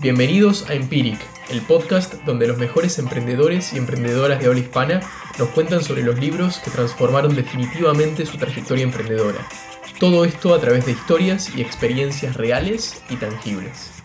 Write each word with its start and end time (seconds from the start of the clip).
Bienvenidos 0.00 0.70
a 0.70 0.74
Empiric, 0.74 1.18
el 1.50 1.60
podcast 1.62 2.14
donde 2.24 2.46
los 2.46 2.56
mejores 2.56 3.00
emprendedores 3.00 3.72
y 3.72 3.78
emprendedoras 3.78 4.38
de 4.38 4.46
habla 4.46 4.60
hispana 4.60 5.00
nos 5.40 5.48
cuentan 5.48 5.82
sobre 5.82 6.04
los 6.04 6.20
libros 6.20 6.60
que 6.60 6.70
transformaron 6.70 7.34
definitivamente 7.34 8.24
su 8.24 8.38
trayectoria 8.38 8.84
emprendedora. 8.84 9.40
Todo 9.98 10.24
esto 10.24 10.54
a 10.54 10.60
través 10.60 10.86
de 10.86 10.92
historias 10.92 11.52
y 11.56 11.62
experiencias 11.62 12.36
reales 12.36 13.02
y 13.10 13.16
tangibles. 13.16 14.04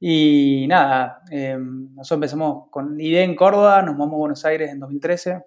Y 0.00 0.66
nada, 0.68 1.22
em, 1.30 1.94
nosotros 1.94 2.18
empezamos 2.18 2.70
con 2.70 2.96
la 2.96 3.02
idea 3.02 3.24
en 3.24 3.34
Córdoba, 3.34 3.82
nos 3.82 3.96
mudamos 3.96 4.14
a 4.14 4.18
Buenos 4.18 4.44
Aires 4.44 4.70
en 4.70 4.78
2013. 4.80 5.44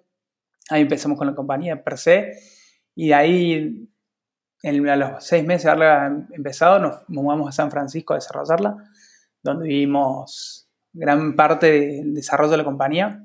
Ahí 0.70 0.82
empezamos 0.82 1.18
con 1.18 1.26
la 1.26 1.34
compañía 1.34 1.82
per 1.82 1.98
se. 1.98 2.32
Y 2.94 3.08
de 3.08 3.14
ahí, 3.14 3.88
a 4.64 4.96
los 4.96 5.24
seis 5.24 5.44
meses 5.44 5.64
de 5.64 5.70
haberla 5.70 6.26
empezado, 6.32 6.78
nos 6.78 7.08
mudamos 7.08 7.48
a 7.48 7.52
San 7.52 7.70
Francisco 7.70 8.12
a 8.12 8.16
desarrollarla, 8.16 8.76
donde 9.42 9.68
vivimos 9.68 10.61
gran 10.92 11.34
parte 11.34 11.70
del 11.70 12.14
desarrollo 12.14 12.50
de 12.52 12.56
la 12.58 12.64
compañía. 12.64 13.24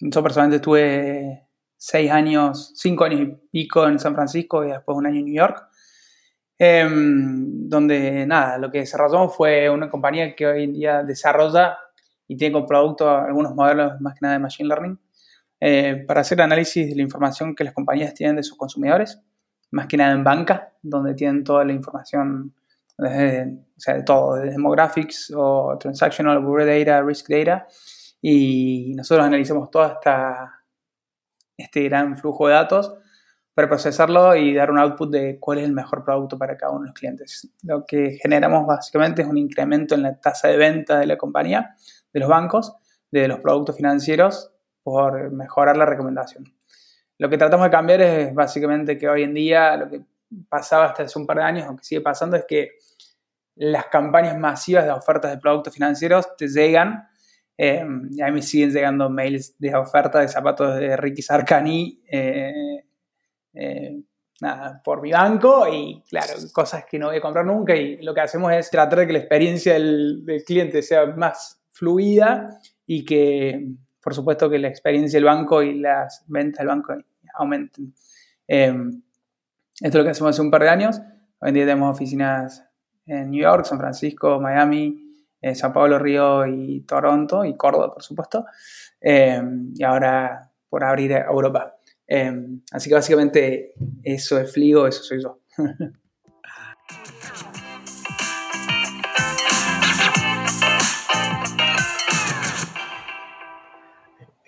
Yo 0.00 0.22
personalmente 0.22 0.56
estuve 0.56 1.48
seis 1.76 2.10
años, 2.10 2.72
cinco 2.74 3.04
años 3.04 3.20
y 3.20 3.26
pico 3.50 3.86
en 3.86 3.98
San 3.98 4.14
Francisco 4.14 4.64
y 4.64 4.68
después 4.68 4.96
un 4.96 5.06
año 5.06 5.18
en 5.18 5.24
New 5.26 5.34
York, 5.34 5.68
em, 6.58 7.68
donde 7.68 8.26
nada, 8.26 8.58
lo 8.58 8.70
que 8.70 8.78
desarrollamos 8.78 9.36
fue 9.36 9.68
una 9.70 9.90
compañía 9.90 10.34
que 10.34 10.46
hoy 10.46 10.64
en 10.64 10.72
día 10.72 11.02
desarrolla 11.02 11.78
y 12.26 12.36
tiene 12.36 12.52
como 12.52 12.66
producto 12.66 13.10
algunos 13.10 13.54
modelos 13.54 14.00
más 14.00 14.14
que 14.14 14.20
nada 14.22 14.34
de 14.34 14.40
Machine 14.40 14.68
Learning 14.68 14.98
eh, 15.60 16.04
para 16.06 16.22
hacer 16.22 16.40
análisis 16.40 16.88
de 16.88 16.96
la 16.96 17.02
información 17.02 17.54
que 17.54 17.64
las 17.64 17.74
compañías 17.74 18.14
tienen 18.14 18.36
de 18.36 18.42
sus 18.42 18.56
consumidores, 18.56 19.20
más 19.70 19.86
que 19.86 19.96
nada 19.96 20.12
en 20.12 20.24
banca, 20.24 20.72
donde 20.82 21.14
tienen 21.14 21.44
toda 21.44 21.64
la 21.64 21.72
información 21.72 22.54
desde, 22.98 23.58
o 23.76 23.80
sea, 23.80 23.94
de 23.94 24.02
todo, 24.02 24.34
de 24.36 24.50
demographics 24.50 25.32
o 25.36 25.76
transactional, 25.78 26.40
bureau 26.40 26.66
data, 26.66 27.02
risk 27.02 27.28
data, 27.28 27.66
y 28.20 28.94
nosotros 28.96 29.26
analizamos 29.26 29.70
todo 29.70 29.86
esta, 29.86 30.64
este 31.56 31.84
gran 31.84 32.16
flujo 32.16 32.48
de 32.48 32.54
datos 32.54 32.94
para 33.54 33.68
procesarlo 33.68 34.34
y 34.34 34.52
dar 34.54 34.70
un 34.70 34.78
output 34.78 35.10
de 35.10 35.38
cuál 35.38 35.58
es 35.58 35.64
el 35.64 35.72
mejor 35.72 36.04
producto 36.04 36.36
para 36.36 36.56
cada 36.56 36.72
uno 36.72 36.82
de 36.82 36.86
los 36.88 36.94
clientes. 36.94 37.48
Lo 37.62 37.84
que 37.86 38.18
generamos 38.20 38.66
básicamente 38.66 39.22
es 39.22 39.28
un 39.28 39.38
incremento 39.38 39.94
en 39.94 40.02
la 40.02 40.18
tasa 40.20 40.48
de 40.48 40.56
venta 40.56 40.98
de 40.98 41.06
la 41.06 41.16
compañía, 41.16 41.76
de 42.12 42.20
los 42.20 42.28
bancos, 42.28 42.74
de 43.12 43.28
los 43.28 43.38
productos 43.40 43.76
financieros, 43.76 44.52
por 44.82 45.30
mejorar 45.30 45.76
la 45.76 45.86
recomendación. 45.86 46.52
Lo 47.18 47.30
que 47.30 47.38
tratamos 47.38 47.66
de 47.66 47.70
cambiar 47.70 48.02
es 48.02 48.34
básicamente 48.34 48.98
que 48.98 49.08
hoy 49.08 49.22
en 49.22 49.34
día 49.34 49.76
lo 49.76 49.88
que 49.88 50.02
pasaba 50.48 50.86
hasta 50.86 51.04
hace 51.04 51.18
un 51.18 51.26
par 51.26 51.38
de 51.38 51.42
años, 51.42 51.66
aunque 51.66 51.84
sigue 51.84 52.00
pasando, 52.00 52.36
es 52.36 52.44
que 52.46 52.72
las 53.56 53.86
campañas 53.86 54.38
masivas 54.38 54.84
de 54.84 54.90
ofertas 54.90 55.30
de 55.30 55.38
productos 55.38 55.74
financieros 55.74 56.36
te 56.36 56.48
llegan. 56.48 57.08
Eh, 57.56 57.80
a 57.80 57.84
mí 57.84 58.32
me 58.32 58.42
siguen 58.42 58.72
llegando 58.72 59.08
mails 59.08 59.54
de 59.58 59.74
ofertas 59.74 60.22
de 60.22 60.28
zapatos 60.28 60.76
de 60.76 60.96
Ricky 60.96 61.22
Sarkani 61.22 62.02
eh, 62.10 62.84
eh, 63.52 64.02
por 64.82 65.00
mi 65.00 65.12
banco 65.12 65.68
y 65.72 66.02
claro, 66.08 66.32
cosas 66.52 66.84
que 66.90 66.98
no 66.98 67.06
voy 67.06 67.18
a 67.18 67.20
comprar 67.20 67.46
nunca 67.46 67.76
y 67.76 68.02
lo 68.02 68.12
que 68.12 68.22
hacemos 68.22 68.52
es 68.52 68.68
tratar 68.70 68.98
de 68.98 69.06
que 69.06 69.12
la 69.12 69.20
experiencia 69.20 69.74
del, 69.74 70.24
del 70.24 70.42
cliente 70.42 70.82
sea 70.82 71.06
más 71.06 71.62
fluida 71.70 72.58
y 72.86 73.04
que 73.04 73.68
por 74.02 74.14
supuesto 74.14 74.50
que 74.50 74.58
la 74.58 74.68
experiencia 74.68 75.16
del 75.16 75.24
banco 75.24 75.62
y 75.62 75.78
las 75.78 76.24
ventas 76.26 76.58
del 76.58 76.68
banco 76.68 76.94
aumenten. 77.34 77.94
Esto 79.80 79.88
es 79.88 79.94
lo 79.94 80.04
que 80.04 80.10
hacemos 80.10 80.30
hace 80.30 80.42
un 80.42 80.52
par 80.52 80.62
de 80.62 80.68
años. 80.68 81.00
Hoy 81.40 81.48
en 81.48 81.54
día 81.54 81.64
tenemos 81.64 81.92
oficinas 81.92 82.64
en 83.06 83.30
New 83.30 83.42
York, 83.42 83.64
San 83.64 83.78
Francisco, 83.78 84.40
Miami, 84.40 85.26
eh, 85.40 85.54
San 85.56 85.72
Pablo, 85.72 85.98
Río 85.98 86.46
y 86.46 86.82
Toronto 86.82 87.44
y 87.44 87.56
Córdoba, 87.56 87.92
por 87.92 88.02
supuesto. 88.02 88.46
Eh, 89.00 89.42
y 89.74 89.82
ahora 89.82 90.48
por 90.68 90.84
abrir 90.84 91.10
Europa. 91.12 91.74
Eh, 92.06 92.32
así 92.70 92.88
que 92.88 92.94
básicamente 92.94 93.74
eso 94.04 94.38
es 94.38 94.52
Fligo, 94.52 94.86
eso 94.86 95.02
soy 95.02 95.20
yo. 95.20 95.40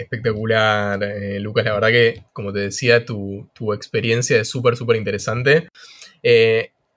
Espectacular, 0.07 1.01
Lucas. 1.41 1.65
La 1.65 1.75
verdad 1.75 1.89
que, 1.89 2.25
como 2.33 2.53
te 2.53 2.61
decía, 2.61 3.05
tu, 3.05 3.49
experiencia 3.75 4.41
es 4.41 4.49
súper, 4.49 4.77
súper 4.77 4.97
interesante. 4.97 5.69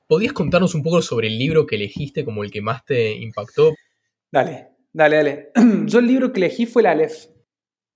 ¿Podías 0.09 0.33
contarnos 0.33 0.73
un 0.73 0.81
poco 0.81 1.03
sobre 1.03 1.27
el 1.27 1.37
libro 1.37 1.67
que 1.67 1.75
elegiste 1.75 2.25
como 2.25 2.43
el 2.43 2.49
que 2.49 2.61
más 2.61 2.83
te 2.83 3.11
impactó? 3.13 3.75
Dale, 4.31 4.69
dale, 4.91 5.15
dale. 5.15 5.51
Yo 5.85 5.99
el 5.99 6.07
libro 6.07 6.33
que 6.33 6.39
elegí 6.39 6.65
fue 6.65 6.81
el 6.81 6.87
Aleph. 6.87 7.27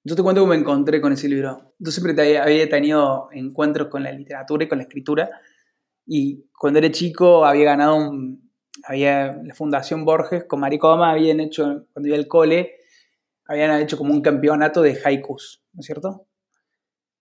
Yo 0.04 0.16
te 0.16 0.22
cuento 0.22 0.42
cómo 0.42 0.54
me 0.54 0.60
encontré 0.60 1.02
con 1.02 1.12
ese 1.12 1.28
libro. 1.28 1.74
Yo 1.80 1.90
siempre 1.90 2.38
había 2.38 2.70
tenido 2.70 3.30
encuentros 3.32 3.88
con 3.88 4.04
la 4.04 4.12
literatura 4.12 4.64
y 4.64 4.68
con 4.68 4.78
la 4.78 4.84
escritura. 4.84 5.30
Y 6.06 6.46
cuando 6.56 6.78
era 6.78 6.92
chico 6.92 7.46
había 7.46 7.66
ganado 7.66 7.96
un, 7.96 8.52
había 8.84 9.36
la 9.44 9.56
Fundación 9.56 10.06
Borges 10.06 10.44
con 10.44 10.60
Maricoma 10.60 11.12
habían 11.12 11.40
hecho, 11.40 11.88
cuando 11.94 12.10
iba 12.10 12.18
al 12.18 12.28
cole, 12.28 12.76
habían 13.46 13.82
hecho 13.82 13.98
como 13.98 14.14
un 14.14 14.22
campeonato 14.22 14.82
de 14.82 15.00
haikus, 15.04 15.64
¿no 15.74 15.82
es 15.82 15.86
cierto? 15.86 16.28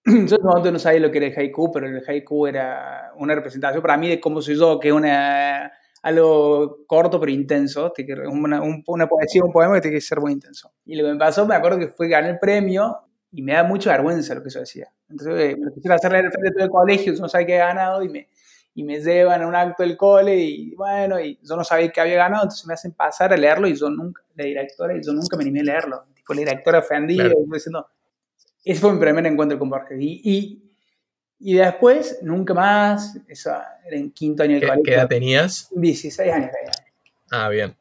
Yo 0.04 0.36
en 0.36 0.42
momento 0.42 0.72
no 0.72 0.78
sabía 0.78 1.00
lo 1.00 1.10
que 1.10 1.18
era 1.18 1.26
el 1.28 1.38
haiku, 1.38 1.70
pero 1.70 1.86
el 1.86 2.02
haiku 2.06 2.46
era 2.46 3.12
una 3.16 3.34
representación 3.34 3.82
para 3.82 3.96
mí 3.96 4.08
de 4.08 4.20
cómo 4.20 4.42
soy 4.42 4.56
yo, 4.56 4.80
que 4.80 4.88
es 4.88 4.94
una, 4.94 5.72
algo 6.02 6.84
corto 6.86 7.20
pero 7.20 7.30
intenso, 7.30 7.92
una, 8.28 8.60
una 8.86 9.06
poesía, 9.06 9.42
un 9.44 9.52
poema 9.52 9.74
que 9.74 9.82
tiene 9.82 9.96
que 9.96 10.00
ser 10.00 10.20
muy 10.20 10.32
intenso. 10.32 10.72
Y 10.84 10.96
lo 10.96 11.04
que 11.04 11.12
me 11.12 11.18
pasó, 11.18 11.46
me 11.46 11.54
acuerdo 11.54 11.78
que 11.78 11.88
fue 11.88 12.08
ganar 12.08 12.30
el 12.30 12.38
premio 12.38 12.98
y 13.30 13.42
me 13.42 13.52
da 13.52 13.62
mucha 13.62 13.92
vergüenza 13.92 14.34
lo 14.34 14.42
que 14.42 14.50
yo 14.50 14.60
decía. 14.60 14.92
Entonces 15.08 15.40
eh, 15.40 15.56
me 15.56 15.66
lo 15.66 15.72
quisiera 15.72 15.94
hacer 15.94 16.14
el 16.14 16.30
frente 16.30 16.48
de 16.48 16.52
todo 16.52 16.64
el 16.64 16.70
colegio, 16.70 17.12
no 17.14 17.28
sabía 17.28 17.46
que 17.46 17.52
había 17.60 17.66
ganado 17.66 18.02
y 18.02 18.08
me, 18.08 18.28
y 18.74 18.82
me 18.82 19.00
llevan 19.00 19.42
a 19.42 19.46
un 19.46 19.54
acto 19.54 19.84
del 19.84 19.96
cole 19.96 20.36
y 20.36 20.74
bueno, 20.74 21.20
y 21.20 21.38
yo 21.42 21.56
no 21.56 21.62
sabía 21.62 21.90
que 21.90 22.00
había 22.00 22.16
ganado, 22.16 22.44
entonces 22.44 22.66
me 22.66 22.74
hacen 22.74 22.92
pasar 22.92 23.32
a 23.32 23.36
leerlo 23.36 23.68
y 23.68 23.76
yo 23.76 23.88
nunca, 23.88 24.22
la 24.34 24.44
directora, 24.44 24.96
y 24.96 25.02
yo 25.02 25.12
nunca 25.12 25.36
me 25.36 25.44
animé 25.44 25.60
a 25.60 25.64
leerlo. 25.64 26.04
Tipo, 26.22 26.34
la 26.34 26.40
directora 26.40 26.78
ofendida, 26.78 27.24
claro. 27.24 27.40
diciendo, 27.52 27.86
ese 28.64 28.80
fue 28.80 28.92
mi 28.92 29.00
primer 29.00 29.26
encuentro 29.26 29.58
con 29.58 29.68
Borges. 29.68 29.98
Y, 30.00 30.62
y, 31.38 31.54
después, 31.54 32.20
nunca 32.22 32.54
más, 32.54 33.18
eso 33.26 33.50
era 33.84 33.96
en 33.96 34.12
quinto 34.12 34.44
año 34.44 34.54
de 34.54 34.60
colegio. 34.60 34.82
¿Qué 34.84 34.94
edad 34.94 35.08
tenías? 35.08 35.68
16 35.72 36.32
años. 36.32 36.50
Ah, 37.30 37.48
bien. 37.48 37.74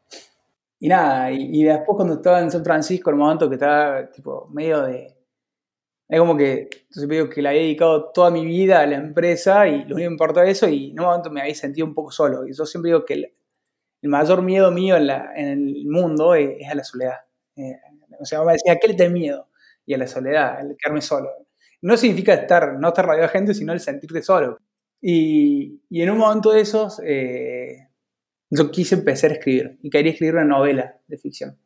y 0.80 0.88
nada, 0.88 1.32
y, 1.32 1.64
después 1.64 1.96
cuando 1.96 2.16
estaba 2.16 2.42
en 2.42 2.50
San 2.50 2.64
Francisco, 2.64 3.12
un 3.12 3.18
momento 3.18 3.48
que 3.48 3.56
estaba 3.56 4.10
tipo 4.10 4.48
medio 4.52 4.82
de... 4.84 5.16
Es 6.08 6.20
como 6.20 6.36
que, 6.36 6.70
yo 6.90 7.08
digo 7.08 7.30
que 7.30 7.42
le 7.42 7.50
había 7.50 7.62
dedicado 7.62 8.12
toda 8.12 8.32
mi 8.32 8.46
vida 8.46 8.82
a 8.82 8.86
la 8.86 8.96
empresa 8.96 9.66
y 9.68 9.86
lo 9.86 9.96
único 9.96 9.98
que 9.98 10.08
me 10.08 10.14
importaba 10.14 10.48
eso 10.48 10.68
y 10.68 10.92
en 10.92 11.00
un 11.00 11.06
momento 11.06 11.30
me 11.30 11.42
había 11.42 11.56
sentido 11.56 11.88
un 11.88 11.94
poco 11.94 12.12
solo. 12.12 12.46
Y 12.46 12.54
yo 12.54 12.66
siempre 12.66 12.90
digo 12.90 13.06
que 13.06 13.14
el, 13.14 13.32
mayor 14.10 14.42
miedo 14.42 14.72
mío 14.72 14.98
en, 14.98 15.08
la, 15.08 15.32
en 15.36 15.48
el 15.48 15.86
mundo 15.86 16.36
es, 16.36 16.68
a 16.70 16.76
la 16.76 16.84
soledad. 16.84 17.20
Eh, 17.56 17.78
o 18.22 18.26
sea, 18.26 18.44
me 18.44 18.54
decía, 18.54 18.74
¿a 18.74 18.76
qué 18.78 18.88
le 18.88 18.94
tenés 18.94 19.14
miedo? 19.14 19.48
Y 19.86 19.94
a 19.94 19.98
la 19.98 20.08
soledad, 20.08 20.62
el 20.62 20.78
quedarme 20.78 21.02
solo. 21.02 21.30
No 21.82 21.98
significa 21.98 22.34
estar, 22.34 22.80
no 22.80 22.90
estar 22.90 23.06
rodeado 23.06 23.28
de 23.28 23.30
gente, 23.30 23.54
sino 23.54 23.74
el 23.74 23.80
sentirte 23.80 24.22
solo. 24.22 24.60
Y, 25.02 25.82
y 25.90 26.02
en 26.02 26.12
un 26.12 26.20
momento 26.20 26.52
de 26.52 26.62
esos, 26.62 27.02
eh, 27.04 27.88
yo 28.52 28.70
quise 28.70 28.96
empezar 28.96 29.32
a 29.32 29.34
escribir 29.34 29.80
y 29.82 29.90
quería 29.90 30.12
escribir 30.12 30.36
una 30.36 30.46
novela 30.46 31.00
de 31.08 31.18
ficción. 31.18 31.58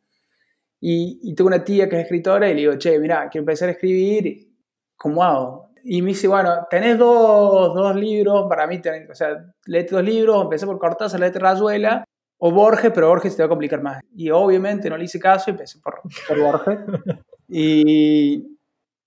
Y, 0.80 1.20
y, 1.22 1.34
tengo 1.34 1.48
una 1.48 1.64
tía 1.64 1.88
que 1.88 1.96
es 1.96 2.02
escritora 2.02 2.48
y 2.48 2.54
le 2.54 2.60
digo, 2.60 2.78
che, 2.78 2.98
mira, 2.98 3.28
quiero 3.30 3.42
empezar 3.42 3.68
a 3.68 3.72
escribir, 3.72 4.48
¿cómo 4.96 5.22
hago? 5.24 5.70
Y 5.84 6.02
me 6.02 6.08
dice, 6.08 6.28
bueno, 6.28 6.66
tenés 6.70 6.98
dos, 6.98 7.74
dos 7.74 7.96
libros, 7.96 8.46
para 8.48 8.66
mí, 8.66 8.80
tenés, 8.80 9.08
o 9.08 9.14
sea, 9.14 9.36
leete 9.66 9.94
dos 9.94 10.04
libros, 10.04 10.42
empecé 10.42 10.66
por 10.66 10.78
Cortázar, 10.78 11.20
leete 11.20 11.38
Rayuela, 11.38 12.04
o 12.38 12.50
Borges, 12.50 12.92
pero 12.94 13.08
Borges 13.08 13.34
te 13.34 13.42
va 13.42 13.46
a 13.46 13.50
complicar 13.50 13.82
más. 13.82 14.02
Y 14.14 14.30
obviamente 14.30 14.90
no 14.90 14.96
le 14.96 15.04
hice 15.04 15.18
caso 15.18 15.50
y 15.50 15.52
empecé 15.52 15.78
por, 15.80 16.00
por 16.28 16.40
Borges. 16.40 16.78
y, 17.48 18.58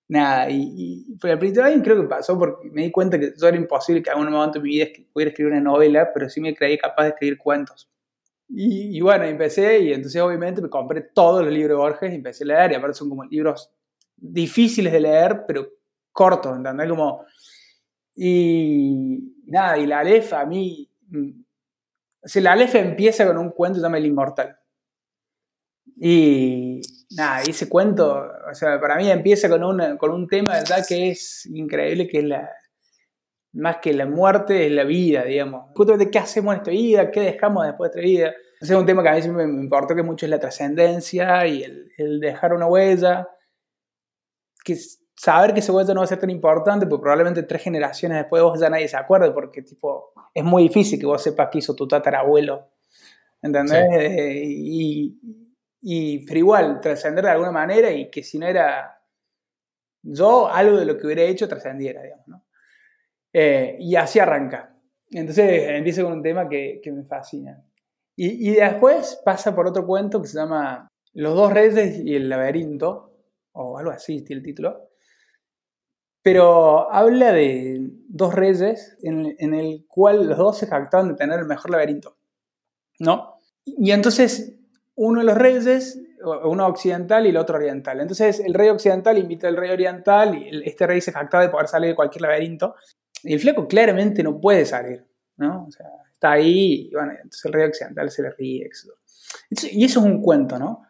nada, 0.07 0.49
y, 0.49 1.05
y 1.07 1.27
el 1.27 1.39
principio 1.39 1.63
año 1.63 1.83
creo 1.83 2.01
que 2.01 2.07
pasó 2.07 2.37
porque 2.37 2.69
me 2.71 2.83
di 2.83 2.91
cuenta 2.91 3.19
que 3.19 3.27
eso 3.27 3.47
era 3.47 3.57
imposible 3.57 4.01
que 4.01 4.09
en 4.09 4.17
algún 4.17 4.33
momento 4.33 4.59
de 4.59 4.63
mi 4.63 4.69
vida 4.69 4.87
pudiera 5.13 5.29
escribir 5.29 5.53
una 5.53 5.61
novela, 5.61 6.09
pero 6.13 6.29
sí 6.29 6.41
me 6.41 6.55
creí 6.55 6.77
capaz 6.77 7.03
de 7.03 7.09
escribir 7.09 7.37
cuentos. 7.37 7.89
Y, 8.51 8.99
bueno, 9.01 9.25
empecé 9.25 9.79
y 9.79 9.93
entonces 9.93 10.19
obviamente 10.19 10.59
me 10.59 10.69
compré 10.69 11.01
todos 11.01 11.43
los 11.43 11.53
libros 11.53 11.69
de 11.69 11.75
Borges 11.75 12.11
y 12.11 12.15
empecé 12.15 12.43
a 12.45 12.47
leer 12.47 12.71
y 12.71 12.75
aparte 12.75 12.95
son 12.95 13.09
como 13.09 13.23
libros 13.23 13.69
difíciles 14.17 14.91
de 14.91 14.99
leer, 14.99 15.43
pero 15.47 15.67
cortos, 16.11 16.57
¿entendés? 16.57 16.89
Como... 16.89 17.25
Y 18.15 19.35
nada, 19.45 19.77
y 19.77 19.85
la 19.85 19.99
Aleph 19.99 20.33
a 20.33 20.45
mí... 20.45 20.89
Sea, 22.23 22.41
la 22.41 22.53
Aleph 22.53 22.75
empieza 22.75 23.25
con 23.25 23.37
un 23.37 23.51
cuento 23.51 23.79
llama 23.79 23.97
El 23.97 24.05
Inmortal. 24.05 24.57
Y, 25.95 26.81
nada, 27.11 27.41
ese 27.41 27.67
cuento, 27.67 28.25
o 28.49 28.53
sea, 28.53 28.79
para 28.79 28.95
mí 28.95 29.09
empieza 29.09 29.49
con, 29.49 29.63
una, 29.63 29.97
con 29.97 30.11
un 30.11 30.27
tema, 30.27 30.53
¿verdad? 30.53 30.85
Que 30.87 31.09
es 31.09 31.45
increíble, 31.47 32.07
que 32.07 32.19
es 32.19 32.23
la, 32.25 32.49
más 33.53 33.77
que 33.77 33.93
la 33.93 34.05
muerte, 34.05 34.67
es 34.67 34.71
la 34.71 34.83
vida, 34.83 35.23
digamos. 35.23 35.71
Justamente, 35.75 36.11
¿qué 36.11 36.19
hacemos 36.19 36.53
en 36.53 36.59
esta 36.59 36.71
vida? 36.71 37.11
¿Qué 37.11 37.21
dejamos 37.21 37.65
después 37.65 37.91
de 37.91 37.99
esta 37.99 38.07
vida? 38.07 38.33
Ese 38.61 38.73
es 38.73 38.79
un 38.79 38.85
tema 38.85 39.01
que 39.03 39.09
a 39.09 39.15
mí 39.15 39.27
me 39.29 39.43
importó 39.43 39.95
que 39.95 40.03
mucho 40.03 40.25
es 40.25 40.29
la 40.29 40.39
trascendencia 40.39 41.47
y 41.47 41.63
el, 41.63 41.91
el, 41.97 42.19
dejar 42.19 42.53
una 42.53 42.67
huella. 42.67 43.27
Que 44.63 44.77
saber 45.19 45.53
que 45.53 45.59
esa 45.59 45.73
huella 45.73 45.93
no 45.93 45.99
va 45.99 46.05
a 46.05 46.07
ser 46.07 46.17
tan 46.17 46.29
importante, 46.29 46.87
porque 46.87 47.01
probablemente 47.01 47.43
tres 47.43 47.61
generaciones 47.61 48.19
después 48.19 48.39
de 48.39 48.43
vos 48.45 48.57
ya 48.57 48.69
nadie 48.69 48.87
se 48.87 48.95
acuerde, 48.95 49.31
porque 49.31 49.61
tipo, 49.61 50.13
es 50.33 50.45
muy 50.45 50.63
difícil 50.63 50.97
que 50.97 51.05
vos 51.05 51.21
sepas 51.21 51.49
qué 51.51 51.57
hizo 51.57 51.75
tu 51.75 51.85
tatarabuelo. 51.85 52.69
¿Entendés? 53.41 53.85
Eh, 53.99 54.43
y, 54.47 55.19
y, 55.81 56.25
pero 56.25 56.39
igual, 56.39 56.79
trascender 56.79 57.25
de 57.25 57.31
alguna 57.31 57.51
manera 57.51 57.91
y 57.91 58.09
que 58.09 58.23
si 58.23 58.39
no 58.39 58.47
era 58.47 58.97
yo, 60.01 60.47
algo 60.47 60.77
de 60.77 60.85
lo 60.85 60.97
que 60.97 61.05
hubiera 61.05 61.23
hecho 61.23 61.49
trascendiera, 61.49 62.01
digamos, 62.01 62.27
¿no? 62.29 62.45
Eh, 63.33 63.75
y 63.77 63.97
así 63.97 64.19
arranca. 64.19 64.73
Entonces 65.11 65.67
empieza 65.67 66.01
con 66.01 66.13
un 66.13 66.23
tema 66.23 66.47
que, 66.47 66.79
que 66.81 66.93
me 66.93 67.03
fascina. 67.03 67.61
Y, 68.15 68.49
y, 68.49 68.55
después 68.55 69.21
pasa 69.25 69.53
por 69.53 69.67
otro 69.67 69.85
cuento 69.85 70.21
que 70.21 70.29
se 70.29 70.37
llama 70.37 70.87
Los 71.13 71.35
dos 71.35 71.51
reyes 71.51 71.99
y 72.05 72.15
el 72.15 72.29
laberinto, 72.29 73.11
o 73.51 73.77
algo 73.77 73.91
así, 73.91 74.23
el 74.29 74.41
título. 74.41 74.89
Pero 76.21 76.91
habla 76.91 77.31
de 77.31 77.91
dos 78.07 78.33
reyes 78.33 78.97
en, 79.01 79.53
el 79.53 79.85
cual 79.87 80.27
los 80.27 80.37
dos 80.37 80.57
se 80.57 80.67
jactaban 80.67 81.09
de 81.09 81.15
tener 81.15 81.39
el 81.39 81.45
mejor 81.45 81.71
laberinto, 81.71 82.17
¿no? 82.99 83.39
Y 83.65 83.91
entonces 83.91 84.55
uno 84.95 85.21
de 85.21 85.25
los 85.25 85.37
reyes, 85.37 85.97
uno 86.43 86.67
occidental 86.67 87.25
y 87.25 87.29
el 87.29 87.37
otro 87.37 87.55
oriental. 87.55 88.01
Entonces 88.01 88.41
el 88.41 88.53
rey 88.53 88.69
occidental 88.69 89.17
invita 89.17 89.47
al 89.47 89.55
rey 89.55 89.71
oriental 89.71 90.35
y 90.35 90.61
este 90.67 90.85
rey 90.87 90.99
se 90.99 91.13
jacta 91.13 91.39
de 91.39 91.49
poder 91.49 91.67
salir 91.67 91.91
de 91.91 91.95
cualquier 91.95 92.23
laberinto. 92.23 92.75
Y 93.23 93.33
el 93.33 93.39
flaco 93.39 93.67
claramente 93.67 94.21
no 94.23 94.39
puede 94.39 94.65
salir, 94.65 95.05
¿no? 95.37 95.65
O 95.67 95.71
sea, 95.71 95.87
está 96.13 96.33
ahí 96.33 96.89
y 96.89 96.93
bueno, 96.93 97.13
entonces 97.13 97.45
el 97.45 97.53
rey 97.53 97.67
occidental 97.67 98.11
se 98.11 98.23
le 98.23 98.31
ríe. 98.31 98.69
y 99.71 99.85
eso 99.85 99.99
es 99.99 100.05
un 100.05 100.21
cuento, 100.21 100.59
¿no? 100.59 100.83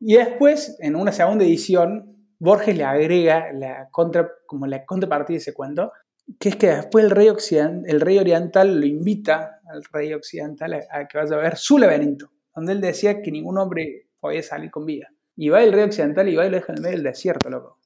Y 0.00 0.14
después, 0.14 0.76
en 0.80 0.96
una 0.96 1.12
segunda 1.12 1.44
edición, 1.44 2.19
Borges 2.40 2.76
le 2.76 2.84
agrega 2.84 3.52
la 3.52 3.88
contra, 3.90 4.28
como 4.46 4.66
la 4.66 4.84
contrapartida 4.84 5.34
de 5.34 5.38
ese 5.38 5.54
cuento, 5.54 5.92
que 6.38 6.48
es 6.48 6.56
que 6.56 6.68
después 6.68 7.04
el 7.04 7.10
rey, 7.10 7.28
el 7.28 8.00
rey 8.00 8.18
oriental 8.18 8.80
lo 8.80 8.86
invita 8.86 9.60
al 9.66 9.84
rey 9.92 10.12
occidental 10.12 10.74
a, 10.74 10.80
a 10.90 11.06
que 11.06 11.18
vaya 11.18 11.36
a 11.36 11.38
ver 11.38 11.56
su 11.56 11.78
laberinto 11.78 12.30
donde 12.54 12.72
él 12.72 12.80
decía 12.80 13.22
que 13.22 13.30
ningún 13.30 13.58
hombre 13.58 14.08
podía 14.18 14.42
salir 14.42 14.70
con 14.70 14.84
vida. 14.84 15.08
Y 15.36 15.48
va 15.48 15.62
el 15.62 15.72
rey 15.72 15.84
occidental 15.84 16.28
y 16.28 16.36
va 16.36 16.46
y 16.46 16.50
lo 16.50 16.56
deja 16.56 16.72
en 16.72 16.78
el 16.78 16.82
medio 16.82 16.96
del 16.96 17.04
desierto, 17.04 17.48
loco. 17.48 17.78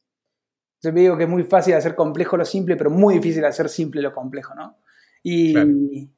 Yo 0.82 0.92
me 0.92 1.00
digo 1.00 1.16
que 1.16 1.24
es 1.24 1.28
muy 1.28 1.44
fácil 1.44 1.74
hacer 1.74 1.94
complejo 1.94 2.36
lo 2.36 2.44
simple, 2.44 2.76
pero 2.76 2.90
muy 2.90 3.14
difícil 3.14 3.44
hacer 3.44 3.68
simple 3.68 4.02
lo 4.02 4.12
complejo, 4.12 4.54
¿no? 4.54 4.78
Y, 5.26 5.54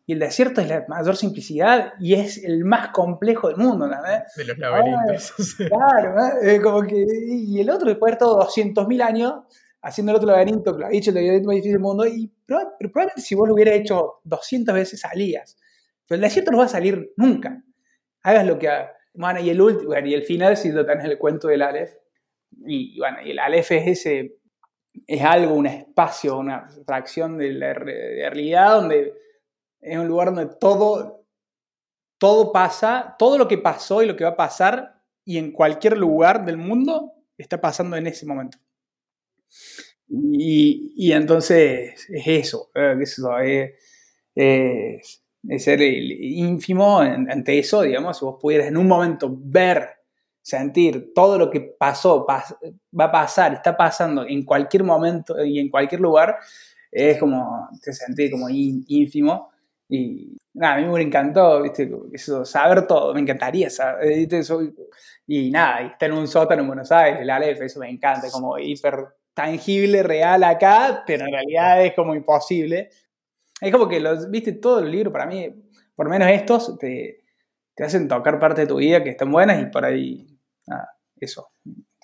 el 0.09 0.19
desierto 0.19 0.61
es 0.61 0.69
la 0.69 0.85
mayor 0.89 1.17
simplicidad 1.17 1.95
y 2.01 2.15
es 2.15 2.43
el 2.45 2.65
más 2.65 2.89
complejo 2.89 3.49
del 3.49 3.57
mundo, 3.57 3.87
¿no? 3.87 3.97
De 4.03 4.45
los 4.45 4.59
laberintos. 4.59 5.33
claro, 5.57 6.15
¿no? 6.15 6.63
como 6.63 6.83
que, 6.83 7.07
y 7.29 7.61
el 7.61 7.71
otro, 7.71 7.89
después 7.89 8.11
de 8.11 8.25
haber 8.25 8.35
estado 8.35 8.41
200.000 8.41 9.03
años 9.03 9.35
haciendo 9.81 10.11
el 10.11 10.17
otro 10.17 10.29
laberinto, 10.29 10.75
que 10.75 10.81
lo 10.81 10.87
ha 10.87 10.91
dicho 10.91 11.11
el 11.11 11.17
laberinto 11.17 11.47
más 11.47 11.55
difícil 11.55 11.73
del 11.73 11.81
mundo, 11.81 12.07
y 12.07 12.31
probablemente 12.47 13.21
si 13.21 13.37
vos 13.37 13.49
lo 13.49 13.55
hubieras 13.55 13.77
hecho 13.77 14.21
200 14.25 14.75
veces 14.75 15.01
salías. 15.01 15.57
Pero 16.09 16.17
el 16.17 16.23
desierto 16.23 16.51
no 16.51 16.59
va 16.59 16.65
a 16.65 16.69
salir 16.69 17.13
nunca 17.17 17.63
hagas 18.27 18.45
lo 18.45 18.59
que 18.59 18.69
hagas. 18.69 18.91
Bueno, 19.15 19.41
y 19.41 19.51
el 19.51 19.61
último, 19.61 19.95
y 20.05 20.15
el 20.15 20.25
final 20.25 20.57
si 20.57 20.73
lo 20.73 20.85
tenés 20.85 21.05
el 21.05 21.17
cuento 21.17 21.49
del 21.49 21.63
Aleph. 21.63 21.95
Y, 22.67 22.99
bueno, 22.99 23.19
y 23.25 23.31
el 23.31 23.39
Aleph 23.39 23.71
es 23.73 23.87
ese, 23.87 24.39
es 25.07 25.23
algo, 25.23 25.55
un 25.55 25.67
espacio, 25.67 26.39
una 26.39 26.69
fracción 26.85 27.39
de 27.39 27.53
la 27.53 27.75
realidad 27.75 28.77
donde 28.77 29.15
es 29.81 29.99
un 29.99 30.09
lugar 30.09 30.35
donde 30.35 30.55
todo, 30.59 31.25
todo 32.19 32.53
pasa, 32.53 33.15
todo 33.19 33.39
lo 33.39 33.49
que 33.49 33.59
pasó 33.59 34.03
y 34.03 34.07
lo 34.07 34.17
que 34.17 34.25
va 34.25 34.31
a 34.31 34.37
pasar 34.37 35.03
y 35.25 35.39
en 35.39 35.53
cualquier 35.53 35.97
lugar 35.97 36.45
del 36.45 36.57
mundo 36.57 37.13
está 37.37 37.61
pasando 37.61 37.97
en 37.97 38.07
ese 38.07 38.27
momento. 38.27 38.59
Y, 40.09 40.93
y 40.97 41.13
entonces 41.13 42.07
es 42.09 42.27
eso, 42.27 42.71
es, 42.75 43.01
eso 43.01 43.39
es, 43.39 43.73
es 44.35 45.65
ser 45.65 45.81
ínfimo 45.83 47.01
ante 47.01 47.59
eso, 47.59 47.83
digamos, 47.83 48.19
si 48.19 48.25
vos 48.25 48.39
pudieras 48.41 48.69
en 48.69 48.77
un 48.77 48.87
momento 48.87 49.29
ver, 49.31 49.96
sentir 50.47 51.13
todo 51.13 51.39
lo 51.39 51.51
que 51.51 51.61
pasó, 51.61 52.25
va 52.25 53.05
a 53.05 53.11
pasar, 53.11 53.55
está 53.55 53.77
pasando 53.77 54.25
en 54.25 54.45
cualquier 54.45 54.85
momento 54.85 55.45
y 55.45 55.59
en 55.59 55.69
cualquier 55.69 56.01
lugar, 56.01 56.37
es 56.89 57.19
como, 57.19 57.69
te 57.83 57.93
sentís 57.93 58.31
como 58.31 58.49
ínfimo. 58.49 59.51
Y 59.89 60.37
nada, 60.55 60.77
a 60.77 60.79
mí 60.79 60.87
me 60.87 61.03
encantó, 61.03 61.63
¿viste? 61.63 61.91
Eso, 62.13 62.45
saber 62.45 62.87
todo, 62.87 63.13
me 63.13 63.23
encantaría 63.23 63.69
saber. 63.71 64.29
Y 65.27 65.51
nada, 65.51 65.83
y 65.83 65.87
estar 65.87 66.11
en 66.11 66.17
un 66.17 66.29
sótano 66.29 66.63
en 66.63 66.69
Buenos 66.69 66.93
Aires, 66.93 67.23
el 67.23 67.31
Aleph, 67.31 67.63
eso 67.63 67.81
me 67.81 67.91
encanta, 67.91 68.31
como 68.31 68.57
hiper 68.57 69.05
tangible, 69.35 70.05
real 70.05 70.45
acá, 70.45 71.03
pero 71.05 71.25
en 71.25 71.33
realidad 71.33 71.85
es 71.85 71.93
como 71.95 72.15
imposible. 72.15 72.91
Es 73.61 73.73
como 73.73 73.89
que, 73.89 73.99
los, 73.99 74.31
viste, 74.31 74.53
todo 74.53 74.79
el 74.79 74.93
libro 74.93 75.11
para 75.11 75.27
mí, 75.27 75.49
por 75.97 76.09
menos 76.09 76.29
estos, 76.29 76.79
te, 76.79 77.25
te 77.77 77.85
hacen 77.85 78.09
tocar 78.09 78.41
parte 78.41 78.63
de 78.63 78.67
tu 78.67 78.77
vida 78.77 79.05
que 79.05 79.11
están 79.11 79.31
buenas 79.31 79.61
y 79.61 79.67
por 79.67 79.85
ahí, 79.85 80.36
nada, 80.67 80.91
eso, 81.21 81.49